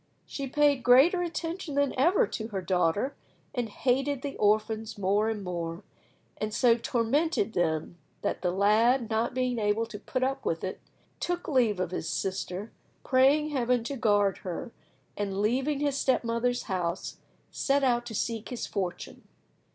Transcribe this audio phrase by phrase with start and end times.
[0.25, 3.13] She paid greater attention than ever to her daughter,
[3.53, 5.83] and hated the orphans more and more,
[6.37, 10.79] and so tormented them that the lad, not being able to put up with it,
[11.19, 12.71] took leave of his sister,
[13.03, 14.71] praying Heaven to guard her,
[15.15, 17.17] and, leaving his step mother's house,
[17.51, 19.27] set out to seek his fortune.